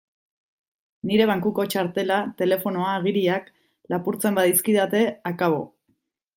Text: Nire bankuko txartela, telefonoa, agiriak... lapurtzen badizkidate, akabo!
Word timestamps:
Nire 1.09 1.27
bankuko 1.31 1.65
txartela, 1.73 2.17
telefonoa, 2.41 2.95
agiriak... 3.03 3.53
lapurtzen 3.95 4.43
badizkidate, 4.43 5.07
akabo! 5.35 5.65